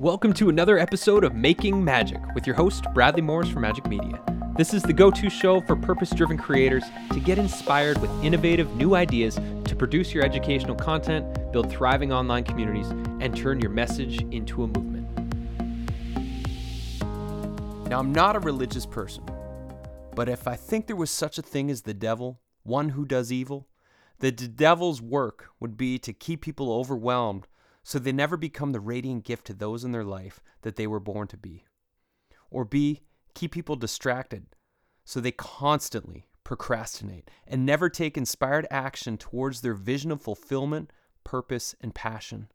Welcome 0.00 0.32
to 0.34 0.48
another 0.48 0.76
episode 0.76 1.22
of 1.22 1.36
Making 1.36 1.84
Magic 1.84 2.20
with 2.34 2.48
your 2.48 2.56
host, 2.56 2.84
Bradley 2.94 3.22
Morris 3.22 3.48
from 3.48 3.62
Majik 3.62 3.88
Media. 3.88 4.20
This 4.56 4.74
is 4.74 4.82
the 4.82 4.92
go 4.92 5.08
to 5.12 5.30
show 5.30 5.60
for 5.60 5.76
purpose 5.76 6.10
driven 6.10 6.36
creators 6.36 6.82
to 7.12 7.20
get 7.20 7.38
inspired 7.38 7.98
with 7.98 8.10
innovative 8.24 8.74
new 8.74 8.96
ideas 8.96 9.36
to 9.36 9.76
produce 9.76 10.12
your 10.12 10.24
educational 10.24 10.74
content, 10.74 11.52
build 11.52 11.70
thriving 11.70 12.12
online 12.12 12.42
communities, 12.42 12.88
and 13.20 13.36
turn 13.36 13.60
your 13.60 13.70
message 13.70 14.20
into 14.32 14.64
a 14.64 14.66
movement. 14.66 15.06
Now, 17.88 18.00
I'm 18.00 18.10
not 18.10 18.34
a 18.34 18.40
religious 18.40 18.86
person, 18.86 19.22
but 20.16 20.28
if 20.28 20.48
I 20.48 20.56
think 20.56 20.88
there 20.88 20.96
was 20.96 21.12
such 21.12 21.38
a 21.38 21.42
thing 21.42 21.70
as 21.70 21.82
the 21.82 21.94
devil, 21.94 22.40
one 22.64 22.88
who 22.88 23.04
does 23.04 23.30
evil, 23.30 23.68
the 24.18 24.32
devil's 24.32 25.00
work 25.00 25.50
would 25.60 25.76
be 25.76 26.00
to 26.00 26.12
keep 26.12 26.40
people 26.40 26.72
overwhelmed 26.72 27.46
so 27.84 27.98
they 27.98 28.12
never 28.12 28.38
become 28.38 28.72
the 28.72 28.80
radiant 28.80 29.24
gift 29.24 29.46
to 29.46 29.54
those 29.54 29.84
in 29.84 29.92
their 29.92 30.04
life 30.04 30.40
that 30.62 30.76
they 30.76 30.86
were 30.86 30.98
born 30.98 31.28
to 31.28 31.36
be. 31.36 31.64
Or 32.50 32.64
B, 32.64 33.02
keep 33.34 33.52
people 33.52 33.76
distracted 33.76 34.46
so 35.04 35.20
they 35.20 35.32
constantly 35.32 36.26
procrastinate 36.44 37.30
and 37.46 37.64
never 37.66 37.90
take 37.90 38.16
inspired 38.16 38.66
action 38.70 39.18
towards 39.18 39.60
their 39.60 39.74
vision 39.74 40.10
of 40.10 40.22
fulfillment, 40.22 40.90
purpose, 41.24 41.74
and 41.80 41.94
passion. 41.94 42.48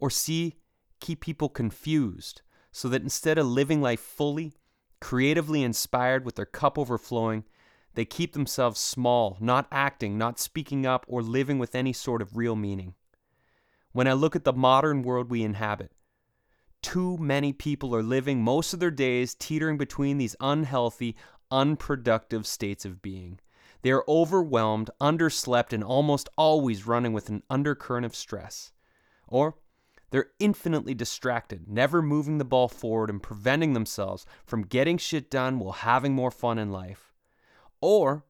Or 0.00 0.08
C, 0.08 0.56
keep 0.98 1.20
people 1.20 1.50
confused 1.50 2.40
so 2.72 2.88
that 2.88 3.02
instead 3.02 3.36
of 3.36 3.46
living 3.46 3.82
life 3.82 4.00
fully, 4.00 4.54
creatively 5.00 5.62
inspired 5.62 6.24
with 6.24 6.36
their 6.36 6.46
cup 6.46 6.78
overflowing, 6.78 7.44
they 7.94 8.06
keep 8.06 8.32
themselves 8.32 8.80
small, 8.80 9.36
not 9.40 9.68
acting, 9.70 10.16
not 10.16 10.38
speaking 10.38 10.86
up, 10.86 11.04
or 11.06 11.22
living 11.22 11.58
with 11.58 11.74
any 11.74 11.92
sort 11.92 12.22
of 12.22 12.36
real 12.36 12.56
meaning 12.56 12.94
when 13.94 14.08
I 14.08 14.12
look 14.12 14.36
at 14.36 14.44
the 14.44 14.52
modern 14.52 15.02
world 15.02 15.30
we 15.30 15.42
inhabit. 15.42 15.92
Too 16.82 17.16
many 17.16 17.52
people 17.54 17.94
are 17.94 18.02
living 18.02 18.42
most 18.42 18.74
of 18.74 18.80
their 18.80 18.90
days 18.90 19.34
teetering 19.34 19.78
between 19.78 20.18
these 20.18 20.36
unhealthy, 20.40 21.16
unproductive 21.50 22.46
states 22.46 22.84
of 22.84 23.00
being. 23.00 23.38
They 23.82 23.92
are 23.92 24.04
overwhelmed, 24.08 24.90
underslept, 25.00 25.72
and 25.72 25.84
almost 25.84 26.28
always 26.36 26.86
running 26.86 27.12
with 27.12 27.28
an 27.28 27.44
undercurrent 27.48 28.04
of 28.04 28.16
stress. 28.16 28.72
Or 29.28 29.56
they're 30.10 30.32
infinitely 30.40 30.94
distracted, 30.94 31.68
never 31.68 32.02
moving 32.02 32.38
the 32.38 32.44
ball 32.44 32.68
forward 32.68 33.10
and 33.10 33.22
preventing 33.22 33.74
themselves 33.74 34.26
from 34.44 34.62
getting 34.62 34.98
shit 34.98 35.30
done 35.30 35.60
while 35.60 35.72
having 35.72 36.14
more 36.14 36.32
fun 36.32 36.58
in 36.58 36.72
life. 36.72 37.12
Or 37.80 38.24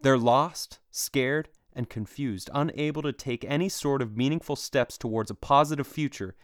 they're 0.00 0.18
lost, 0.18 0.78
scared, 0.90 1.50
and 1.74 1.88
confused, 1.88 2.50
unable 2.52 3.02
to 3.02 3.12
take 3.12 3.44
any 3.44 3.68
sort 3.68 4.02
of 4.02 4.16
meaningful 4.16 4.56
steps 4.56 4.98
towards 4.98 5.30
a 5.30 5.34
positive 5.34 5.86
future 5.86 6.34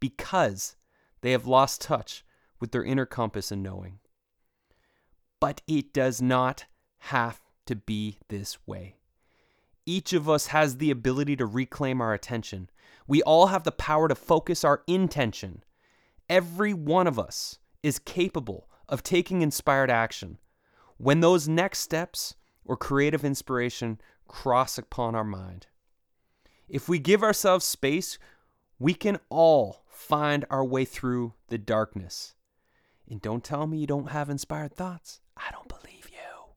because 0.00 0.76
they 1.20 1.32
have 1.32 1.46
lost 1.46 1.80
touch 1.80 2.24
with 2.60 2.72
their 2.72 2.84
inner 2.84 3.06
compass 3.06 3.50
and 3.50 3.62
knowing. 3.62 3.98
But 5.40 5.62
it 5.66 5.92
does 5.92 6.20
not 6.20 6.66
have 6.98 7.40
to 7.66 7.76
be 7.76 8.18
this 8.28 8.58
way. 8.66 8.96
Each 9.86 10.12
of 10.12 10.28
us 10.28 10.48
has 10.48 10.78
the 10.78 10.90
ability 10.90 11.36
to 11.36 11.46
reclaim 11.46 12.00
our 12.00 12.14
attention. 12.14 12.70
We 13.06 13.22
all 13.22 13.48
have 13.48 13.64
the 13.64 13.72
power 13.72 14.08
to 14.08 14.14
focus 14.14 14.64
our 14.64 14.82
intention. 14.86 15.62
Every 16.28 16.72
one 16.72 17.06
of 17.06 17.18
us 17.18 17.58
is 17.82 17.98
capable 17.98 18.68
of 18.88 19.02
taking 19.02 19.42
inspired 19.42 19.90
action. 19.90 20.38
When 20.96 21.20
those 21.20 21.48
next 21.48 21.80
steps 21.80 22.34
or 22.64 22.76
creative 22.76 23.24
inspiration 23.24 24.00
cross 24.26 24.78
upon 24.78 25.14
our 25.14 25.24
mind. 25.24 25.66
If 26.68 26.88
we 26.88 26.98
give 26.98 27.22
ourselves 27.22 27.64
space, 27.64 28.18
we 28.78 28.94
can 28.94 29.18
all 29.28 29.84
find 29.88 30.44
our 30.50 30.64
way 30.64 30.84
through 30.84 31.34
the 31.48 31.58
darkness. 31.58 32.34
And 33.08 33.20
don't 33.20 33.44
tell 33.44 33.66
me 33.66 33.78
you 33.78 33.86
don't 33.86 34.10
have 34.10 34.30
inspired 34.30 34.74
thoughts. 34.74 35.20
I 35.36 35.50
don't 35.52 35.68
believe 35.68 36.08
you. 36.10 36.54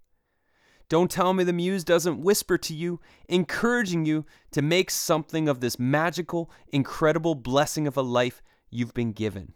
Don't 0.90 1.12
tell 1.12 1.34
me 1.34 1.44
the 1.44 1.54
muse 1.54 1.84
doesn't 1.84 2.22
whisper 2.22 2.58
to 2.58 2.74
you, 2.74 3.02
encouraging 3.28 4.06
you 4.06 4.26
to 4.52 4.62
make 4.62 4.90
something 4.90 5.50
of 5.50 5.60
this 5.60 5.78
magical, 5.78 6.50
incredible 6.70 7.36
blessing 7.36 7.86
of 7.86 7.98
a 7.98 8.02
life 8.02 8.42
you've 8.70 8.94
been 8.94 9.12
given. 9.12 9.54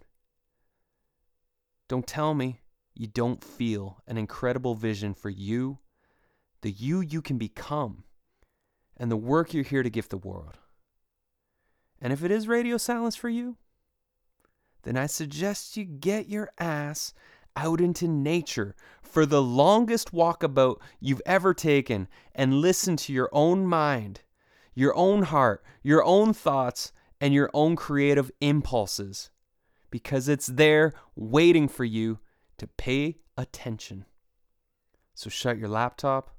Don't 1.87 2.07
tell 2.07 2.33
me 2.33 2.59
you 2.93 3.07
don't 3.07 3.43
feel 3.43 4.01
an 4.07 4.17
incredible 4.17 4.75
vision 4.75 5.13
for 5.13 5.29
you 5.29 5.79
the 6.61 6.71
you 6.71 7.01
you 7.01 7.21
can 7.21 7.37
become, 7.37 8.03
and 8.97 9.11
the 9.11 9.17
work 9.17 9.53
you're 9.53 9.63
here 9.63 9.83
to 9.83 9.89
give 9.89 10.09
the 10.09 10.17
world. 10.17 10.57
And 12.01 12.11
if 12.11 12.23
it 12.23 12.31
is 12.31 12.47
radio 12.47 12.77
silence 12.77 13.15
for 13.15 13.29
you, 13.29 13.57
then 14.83 14.97
I 14.97 15.05
suggest 15.05 15.77
you 15.77 15.85
get 15.85 16.27
your 16.27 16.49
ass 16.57 17.13
out 17.55 17.81
into 17.81 18.07
nature 18.07 18.75
for 19.01 19.25
the 19.25 19.41
longest 19.41 20.11
walkabout 20.13 20.77
you've 20.99 21.21
ever 21.25 21.53
taken 21.53 22.07
and 22.33 22.61
listen 22.61 22.95
to 22.97 23.13
your 23.13 23.29
own 23.31 23.65
mind, 23.65 24.21
your 24.73 24.95
own 24.95 25.23
heart, 25.23 25.63
your 25.83 26.03
own 26.03 26.33
thoughts, 26.33 26.91
and 27.19 27.33
your 27.33 27.49
own 27.53 27.75
creative 27.75 28.31
impulses 28.41 29.29
because 29.91 30.27
it's 30.27 30.47
there 30.47 30.93
waiting 31.15 31.67
for 31.67 31.83
you 31.83 32.19
to 32.57 32.65
pay 32.65 33.17
attention. 33.37 34.05
So 35.13 35.29
shut 35.29 35.57
your 35.59 35.69
laptop, 35.69 36.31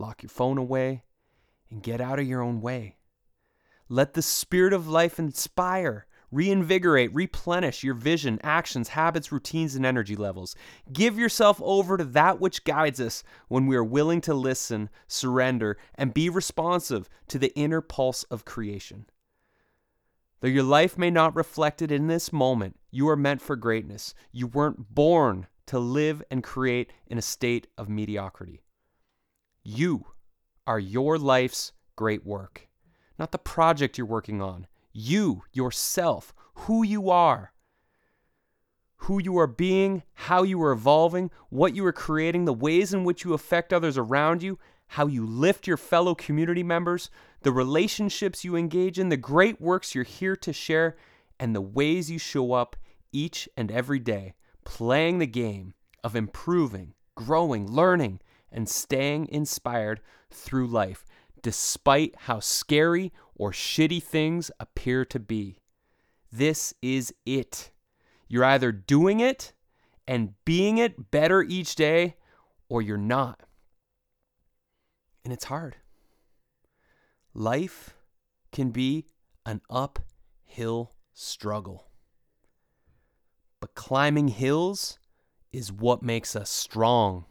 lock 0.00 0.22
your 0.22 0.30
phone 0.30 0.58
away, 0.58 1.04
and 1.70 1.82
get 1.82 2.00
out 2.00 2.18
of 2.18 2.26
your 2.26 2.42
own 2.42 2.60
way. 2.60 2.96
Let 3.88 4.14
the 4.14 4.22
spirit 4.22 4.72
of 4.72 4.88
life 4.88 5.18
inspire, 5.18 6.06
reinvigorate, 6.30 7.14
replenish 7.14 7.82
your 7.82 7.94
vision, 7.94 8.38
actions, 8.42 8.88
habits, 8.88 9.30
routines, 9.30 9.74
and 9.74 9.84
energy 9.84 10.16
levels. 10.16 10.54
Give 10.92 11.18
yourself 11.18 11.60
over 11.62 11.96
to 11.96 12.04
that 12.04 12.40
which 12.40 12.64
guides 12.64 13.00
us 13.00 13.22
when 13.48 13.66
we 13.66 13.76
are 13.76 13.84
willing 13.84 14.20
to 14.22 14.34
listen, 14.34 14.90
surrender, 15.06 15.76
and 15.96 16.14
be 16.14 16.28
responsive 16.28 17.08
to 17.28 17.38
the 17.38 17.54
inner 17.56 17.80
pulse 17.80 18.22
of 18.24 18.44
creation. 18.44 19.06
Though 20.40 20.48
your 20.48 20.62
life 20.62 20.96
may 20.96 21.10
not 21.10 21.36
reflect 21.36 21.82
it 21.82 21.92
in 21.92 22.06
this 22.06 22.32
moment, 22.32 22.78
you 22.90 23.08
are 23.08 23.16
meant 23.16 23.42
for 23.42 23.56
greatness. 23.56 24.14
You 24.32 24.46
weren't 24.46 24.94
born 24.94 25.48
to 25.66 25.78
live 25.78 26.22
and 26.30 26.42
create 26.42 26.92
in 27.06 27.18
a 27.18 27.22
state 27.22 27.66
of 27.76 27.88
mediocrity. 27.88 28.62
You 29.72 30.06
are 30.66 30.80
your 30.80 31.16
life's 31.16 31.70
great 31.94 32.26
work, 32.26 32.68
not 33.20 33.30
the 33.30 33.38
project 33.38 33.96
you're 33.96 34.04
working 34.04 34.42
on. 34.42 34.66
You, 34.92 35.44
yourself, 35.52 36.34
who 36.54 36.82
you 36.82 37.08
are, 37.08 37.52
who 38.96 39.22
you 39.22 39.38
are 39.38 39.46
being, 39.46 40.02
how 40.14 40.42
you 40.42 40.60
are 40.60 40.72
evolving, 40.72 41.30
what 41.50 41.76
you 41.76 41.86
are 41.86 41.92
creating, 41.92 42.46
the 42.46 42.52
ways 42.52 42.92
in 42.92 43.04
which 43.04 43.22
you 43.22 43.32
affect 43.32 43.72
others 43.72 43.96
around 43.96 44.42
you, 44.42 44.58
how 44.88 45.06
you 45.06 45.24
lift 45.24 45.68
your 45.68 45.76
fellow 45.76 46.16
community 46.16 46.64
members, 46.64 47.08
the 47.42 47.52
relationships 47.52 48.42
you 48.42 48.56
engage 48.56 48.98
in, 48.98 49.08
the 49.08 49.16
great 49.16 49.60
works 49.60 49.94
you're 49.94 50.02
here 50.02 50.34
to 50.34 50.52
share, 50.52 50.96
and 51.38 51.54
the 51.54 51.60
ways 51.60 52.10
you 52.10 52.18
show 52.18 52.54
up 52.54 52.74
each 53.12 53.48
and 53.56 53.70
every 53.70 54.00
day, 54.00 54.34
playing 54.64 55.20
the 55.20 55.28
game 55.28 55.74
of 56.02 56.16
improving, 56.16 56.94
growing, 57.14 57.70
learning, 57.70 58.20
and 58.52 58.68
staying 58.68 59.28
inspired 59.28 60.00
through 60.30 60.66
life, 60.66 61.04
despite 61.42 62.14
how 62.20 62.40
scary 62.40 63.12
or 63.34 63.52
shitty 63.52 64.02
things 64.02 64.50
appear 64.60 65.04
to 65.06 65.18
be. 65.18 65.58
This 66.32 66.74
is 66.82 67.12
it. 67.24 67.70
You're 68.28 68.44
either 68.44 68.70
doing 68.72 69.20
it 69.20 69.52
and 70.06 70.34
being 70.44 70.78
it 70.78 71.10
better 71.10 71.42
each 71.42 71.74
day, 71.74 72.16
or 72.68 72.82
you're 72.82 72.96
not. 72.96 73.40
And 75.24 75.32
it's 75.32 75.44
hard. 75.44 75.76
Life 77.34 77.94
can 78.52 78.70
be 78.70 79.06
an 79.46 79.60
uphill 79.70 80.92
struggle. 81.12 81.86
But 83.60 83.74
climbing 83.74 84.28
hills 84.28 84.98
is 85.52 85.72
what 85.72 86.02
makes 86.02 86.34
us 86.34 86.50
strong. 86.50 87.24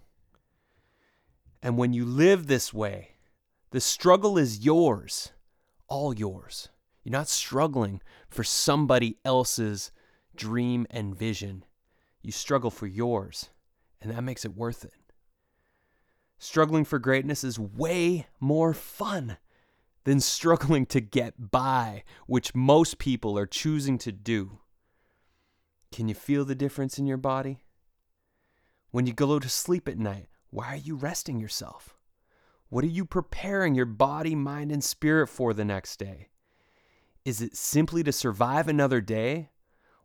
And 1.61 1.77
when 1.77 1.93
you 1.93 2.05
live 2.05 2.47
this 2.47 2.73
way, 2.73 3.15
the 3.71 3.81
struggle 3.81 4.37
is 4.37 4.65
yours, 4.65 5.31
all 5.87 6.13
yours. 6.13 6.69
You're 7.03 7.11
not 7.11 7.27
struggling 7.27 8.01
for 8.29 8.43
somebody 8.43 9.17
else's 9.25 9.91
dream 10.35 10.87
and 10.89 11.17
vision. 11.17 11.65
You 12.21 12.31
struggle 12.31 12.71
for 12.71 12.87
yours, 12.87 13.49
and 14.01 14.11
that 14.11 14.23
makes 14.23 14.45
it 14.45 14.55
worth 14.55 14.83
it. 14.85 14.93
Struggling 16.37 16.85
for 16.85 16.99
greatness 16.99 17.43
is 17.43 17.59
way 17.59 18.27
more 18.39 18.73
fun 18.73 19.37
than 20.05 20.21
struggling 20.21 20.85
to 20.87 21.01
get 21.01 21.51
by, 21.51 22.03
which 22.25 22.55
most 22.55 22.97
people 22.97 23.37
are 23.37 23.45
choosing 23.45 23.97
to 23.99 24.11
do. 24.11 24.59
Can 25.91 26.07
you 26.07 26.15
feel 26.15 26.45
the 26.45 26.55
difference 26.55 26.97
in 26.97 27.05
your 27.05 27.17
body? 27.17 27.63
When 28.91 29.05
you 29.05 29.13
go 29.13 29.37
to 29.37 29.49
sleep 29.49 29.87
at 29.87 29.99
night, 29.99 30.29
why 30.51 30.73
are 30.73 30.77
you 30.77 30.95
resting 30.95 31.39
yourself? 31.39 31.95
What 32.69 32.83
are 32.83 32.87
you 32.87 33.05
preparing 33.05 33.75
your 33.75 33.85
body, 33.85 34.35
mind, 34.35 34.71
and 34.71 34.83
spirit 34.83 35.27
for 35.27 35.53
the 35.53 35.65
next 35.65 35.97
day? 35.97 36.29
Is 37.25 37.41
it 37.41 37.55
simply 37.55 38.03
to 38.03 38.11
survive 38.11 38.67
another 38.67 39.01
day? 39.01 39.49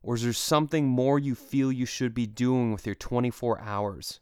Or 0.03 0.17
is 0.17 0.23
there 0.23 0.35
something 0.35 0.87
more 0.87 1.19
you 1.19 1.35
feel 1.35 1.73
you 1.73 1.87
should 1.87 2.15
be 2.15 2.27
doing 2.27 2.73
with 2.73 2.85
your 2.85 2.95
24 2.95 3.61
hours? 3.61 4.21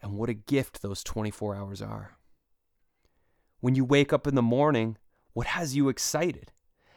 And 0.00 0.16
what 0.16 0.28
a 0.28 0.34
gift 0.34 0.82
those 0.82 1.02
24 1.02 1.56
hours 1.56 1.82
are. 1.82 2.16
When 3.60 3.74
you 3.74 3.84
wake 3.84 4.12
up 4.12 4.26
in 4.26 4.34
the 4.34 4.42
morning, 4.42 4.98
what 5.32 5.48
has 5.48 5.74
you 5.74 5.88
excited? 5.88 6.52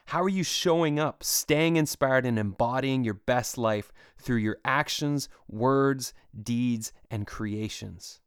How 0.07 0.21
are 0.23 0.29
you 0.29 0.43
showing 0.43 0.99
up, 0.99 1.23
staying 1.23 1.75
inspired, 1.75 2.25
and 2.25 2.37
embodying 2.37 3.03
your 3.03 3.15
best 3.15 3.57
life 3.57 3.91
through 4.17 4.37
your 4.37 4.57
actions, 4.63 5.27
words, 5.47 6.13
deeds, 6.43 6.93
and 7.09 7.25
creations? 7.25 8.19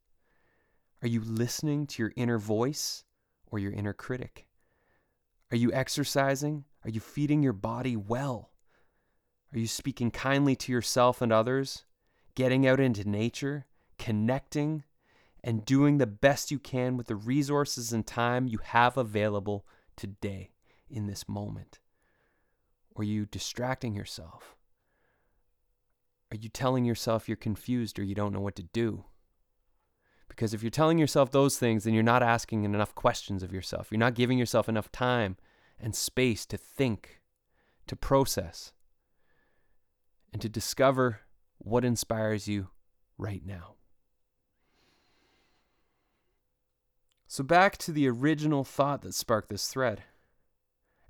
Are 1.03 1.09
you 1.09 1.23
listening 1.23 1.87
to 1.89 2.03
your 2.03 2.13
inner 2.15 2.39
voice 2.39 3.05
or 3.47 3.59
your 3.59 3.73
inner 3.73 3.95
critic? 3.95 4.47
Are 5.51 5.57
you 5.57 5.73
exercising? 5.73 6.65
Are 6.85 6.91
you 6.91 7.01
feeding 7.01 7.43
your 7.43 7.55
body 7.55 7.97
well? 7.97 8.51
Are 9.53 9.59
you 9.59 9.67
speaking 9.67 10.11
kindly 10.11 10.55
to 10.57 10.73
yourself 10.73 11.23
and 11.23 11.33
others? 11.33 11.85
Getting 12.35 12.67
out 12.67 12.81
into 12.81 13.09
nature, 13.09 13.67
connecting, 13.99 14.85
and 15.43 15.65
doing 15.65 15.99
the 15.99 16.07
best 16.07 16.51
you 16.51 16.59
can 16.59 16.97
with 16.97 17.07
the 17.07 17.17
resources 17.17 17.93
and 17.93 18.07
time 18.07 18.47
you 18.47 18.59
have 18.59 18.99
available 18.99 19.67
today 19.97 20.51
in 20.91 21.07
this 21.07 21.29
moment? 21.29 21.81
Are 22.95 23.05
you 23.05 23.25
distracting 23.25 23.95
yourself? 23.95 24.55
Are 26.31 26.37
you 26.37 26.51
telling 26.51 26.85
yourself 26.85 27.27
you're 27.27 27.37
confused 27.37 27.99
or 27.99 28.05
you 28.05 28.15
don't 28.15 28.33
know 28.33 28.41
what 28.41 28.57
to 28.57 28.63
do? 28.63 29.05
Because 30.31 30.55
if 30.55 30.63
you're 30.63 30.71
telling 30.71 30.97
yourself 30.97 31.31
those 31.31 31.59
things, 31.59 31.85
then 31.85 31.93
you're 31.93 32.03
not 32.05 32.23
asking 32.23 32.65
enough 32.65 32.95
questions 32.95 33.43
of 33.43 33.53
yourself. 33.53 33.89
You're 33.91 33.99
not 33.99 34.15
giving 34.15 34.39
yourself 34.39 34.69
enough 34.69 34.91
time 34.91 35.37
and 35.79 35.95
space 35.95 36.47
to 36.47 36.57
think, 36.57 37.21
to 37.89 37.97
process, 37.97 38.73
and 40.33 40.41
to 40.41 40.49
discover 40.49 41.21
what 41.59 41.85
inspires 41.85 42.47
you 42.47 42.69
right 43.19 43.45
now. 43.45 43.75
So, 47.27 47.43
back 47.45 47.77
to 47.79 47.93
the 47.93 48.09
original 48.09 48.65
thought 48.65 49.03
that 49.03 49.15
sparked 49.15 49.49
this 49.49 49.69
thread. 49.69 50.05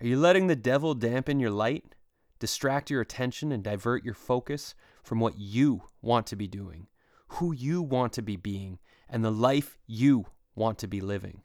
Are 0.00 0.06
you 0.06 0.18
letting 0.18 0.46
the 0.46 0.56
devil 0.56 0.94
dampen 0.94 1.40
your 1.40 1.50
light, 1.50 1.94
distract 2.38 2.90
your 2.90 3.02
attention, 3.02 3.52
and 3.52 3.62
divert 3.62 4.02
your 4.02 4.14
focus 4.14 4.74
from 5.02 5.20
what 5.20 5.38
you 5.38 5.82
want 6.00 6.26
to 6.28 6.36
be 6.36 6.48
doing, 6.48 6.88
who 7.28 7.52
you 7.52 7.82
want 7.82 8.14
to 8.14 8.22
be 8.22 8.36
being, 8.36 8.78
and 9.10 9.24
the 9.24 9.30
life 9.30 9.76
you 9.86 10.26
want 10.54 10.78
to 10.78 10.86
be 10.86 11.00
living? 11.00 11.42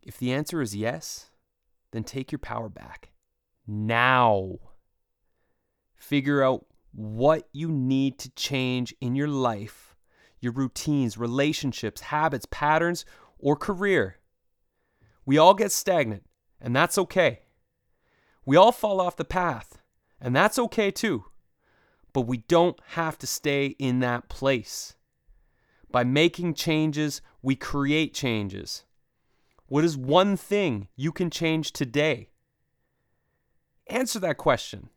If 0.00 0.16
the 0.18 0.32
answer 0.32 0.62
is 0.62 0.76
yes, 0.76 1.30
then 1.90 2.04
take 2.04 2.32
your 2.32 2.38
power 2.38 2.68
back. 2.68 3.10
Now. 3.66 4.56
Figure 5.96 6.42
out 6.42 6.66
what 6.92 7.48
you 7.52 7.68
need 7.68 8.18
to 8.18 8.30
change 8.30 8.94
in 9.00 9.16
your 9.16 9.28
life, 9.28 9.96
your 10.40 10.52
routines, 10.52 11.18
relationships, 11.18 12.02
habits, 12.02 12.46
patterns, 12.50 13.04
or 13.38 13.56
career. 13.56 14.18
We 15.26 15.38
all 15.38 15.54
get 15.54 15.72
stagnant, 15.72 16.24
and 16.60 16.76
that's 16.76 16.98
okay. 16.98 17.40
We 18.44 18.56
all 18.56 18.72
fall 18.72 19.00
off 19.00 19.16
the 19.16 19.24
path, 19.24 19.78
and 20.20 20.36
that's 20.36 20.58
okay 20.58 20.90
too. 20.90 21.24
But 22.12 22.22
we 22.22 22.38
don't 22.38 22.78
have 22.88 23.18
to 23.18 23.26
stay 23.26 23.68
in 23.78 24.00
that 24.00 24.28
place. 24.28 24.94
By 25.94 26.02
making 26.02 26.54
changes, 26.54 27.22
we 27.40 27.54
create 27.54 28.14
changes. 28.14 28.82
What 29.68 29.84
is 29.84 29.96
one 29.96 30.36
thing 30.36 30.88
you 30.96 31.12
can 31.12 31.30
change 31.30 31.70
today? 31.70 32.30
Answer 33.86 34.18
that 34.18 34.36
question 34.36 34.88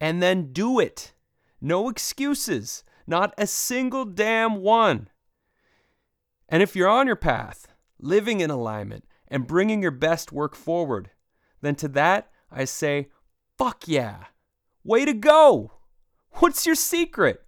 and 0.00 0.20
then 0.20 0.52
do 0.52 0.80
it. 0.80 1.12
No 1.60 1.88
excuses, 1.88 2.82
not 3.06 3.32
a 3.38 3.46
single 3.46 4.04
damn 4.04 4.56
one. 4.56 5.10
And 6.48 6.60
if 6.60 6.74
you're 6.74 6.88
on 6.88 7.06
your 7.06 7.14
path, 7.14 7.68
living 8.00 8.40
in 8.40 8.50
alignment, 8.50 9.04
and 9.28 9.46
bringing 9.46 9.80
your 9.80 9.92
best 9.92 10.32
work 10.32 10.56
forward, 10.56 11.10
then 11.60 11.76
to 11.76 11.86
that 11.86 12.32
I 12.50 12.64
say, 12.64 13.10
fuck 13.56 13.86
yeah. 13.86 14.24
Way 14.82 15.04
to 15.04 15.14
go. 15.14 15.74
What's 16.32 16.66
your 16.66 16.74
secret? 16.74 17.44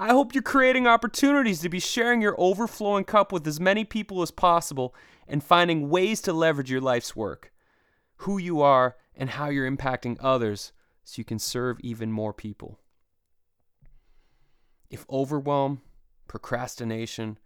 I 0.00 0.10
hope 0.10 0.32
you're 0.32 0.42
creating 0.42 0.86
opportunities 0.86 1.60
to 1.60 1.68
be 1.68 1.80
sharing 1.80 2.20
your 2.20 2.36
overflowing 2.38 3.02
cup 3.02 3.32
with 3.32 3.44
as 3.48 3.58
many 3.58 3.84
people 3.84 4.22
as 4.22 4.30
possible 4.30 4.94
and 5.26 5.42
finding 5.42 5.90
ways 5.90 6.20
to 6.22 6.32
leverage 6.32 6.70
your 6.70 6.80
life's 6.80 7.16
work, 7.16 7.52
who 8.18 8.38
you 8.38 8.62
are, 8.62 8.96
and 9.16 9.30
how 9.30 9.48
you're 9.48 9.68
impacting 9.68 10.16
others 10.20 10.72
so 11.02 11.18
you 11.18 11.24
can 11.24 11.40
serve 11.40 11.80
even 11.80 12.12
more 12.12 12.32
people. 12.32 12.78
If 14.88 15.04
overwhelm, 15.10 15.82
procrastination, 16.28 17.38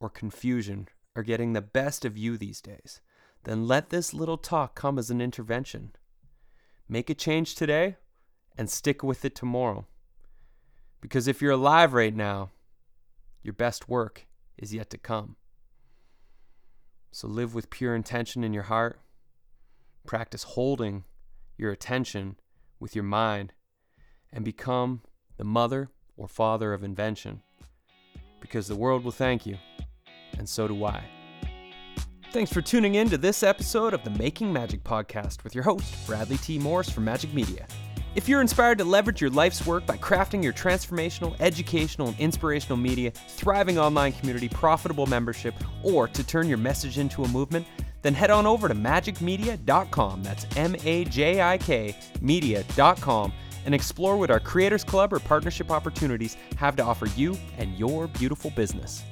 or 0.00 0.10
confusion 0.10 0.88
are 1.14 1.22
getting 1.22 1.52
the 1.52 1.62
best 1.62 2.04
of 2.04 2.18
you 2.18 2.36
these 2.36 2.60
days, 2.60 3.00
then 3.44 3.68
let 3.68 3.90
this 3.90 4.12
little 4.12 4.38
talk 4.38 4.74
come 4.74 4.98
as 4.98 5.08
an 5.08 5.20
intervention. 5.20 5.92
Make 6.88 7.08
a 7.10 7.14
change 7.14 7.54
today 7.54 7.96
and 8.58 8.68
stick 8.68 9.04
with 9.04 9.24
it 9.24 9.36
tomorrow. 9.36 9.86
Because 11.06 11.28
if 11.28 11.40
you're 11.40 11.52
alive 11.52 11.92
right 11.94 12.12
now, 12.12 12.50
your 13.40 13.54
best 13.54 13.88
work 13.88 14.26
is 14.58 14.74
yet 14.74 14.90
to 14.90 14.98
come. 14.98 15.36
So 17.12 17.28
live 17.28 17.54
with 17.54 17.70
pure 17.70 17.94
intention 17.94 18.42
in 18.42 18.52
your 18.52 18.64
heart. 18.64 18.98
Practice 20.04 20.42
holding 20.42 21.04
your 21.56 21.70
attention 21.70 22.34
with 22.80 22.96
your 22.96 23.04
mind 23.04 23.52
and 24.32 24.44
become 24.44 25.02
the 25.36 25.44
mother 25.44 25.90
or 26.16 26.26
father 26.26 26.72
of 26.72 26.82
invention. 26.82 27.40
Because 28.40 28.66
the 28.66 28.74
world 28.74 29.04
will 29.04 29.12
thank 29.12 29.46
you, 29.46 29.58
and 30.36 30.48
so 30.48 30.66
do 30.66 30.84
I. 30.84 31.04
Thanks 32.32 32.52
for 32.52 32.60
tuning 32.60 32.96
in 32.96 33.08
to 33.10 33.16
this 33.16 33.44
episode 33.44 33.94
of 33.94 34.02
the 34.02 34.10
Making 34.10 34.52
Magic 34.52 34.82
podcast 34.82 35.44
with 35.44 35.54
your 35.54 35.62
host, 35.62 36.04
Bradley 36.04 36.38
T. 36.38 36.58
Morris 36.58 36.90
from 36.90 37.06
Majik 37.06 37.32
Media. 37.32 37.68
If 38.16 38.30
you're 38.30 38.40
inspired 38.40 38.78
to 38.78 38.84
leverage 38.84 39.20
your 39.20 39.28
life's 39.28 39.66
work 39.66 39.84
by 39.84 39.98
crafting 39.98 40.42
your 40.42 40.54
transformational, 40.54 41.38
educational, 41.38 42.08
and 42.08 42.18
inspirational 42.18 42.78
media, 42.78 43.10
thriving 43.10 43.78
online 43.78 44.12
community, 44.12 44.48
profitable 44.48 45.04
membership, 45.04 45.54
or 45.82 46.08
to 46.08 46.24
turn 46.24 46.48
your 46.48 46.56
message 46.56 46.96
into 46.96 47.24
a 47.24 47.28
movement, 47.28 47.66
then 48.00 48.14
head 48.14 48.30
on 48.30 48.46
over 48.46 48.68
to 48.68 48.74
majikmedia.com. 48.74 50.22
That's 50.22 50.46
M 50.56 50.74
A 50.84 51.04
J 51.04 51.42
I 51.42 51.58
K 51.58 51.94
media.com 52.22 53.34
and 53.66 53.74
explore 53.74 54.16
what 54.16 54.30
our 54.30 54.40
Creators 54.40 54.82
Club 54.82 55.12
or 55.12 55.18
partnership 55.18 55.70
opportunities 55.70 56.38
have 56.56 56.74
to 56.76 56.82
offer 56.82 57.08
you 57.16 57.36
and 57.58 57.78
your 57.78 58.06
beautiful 58.06 58.50
business. 58.52 59.02